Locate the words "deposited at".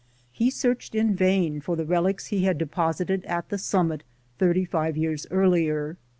2.57-3.49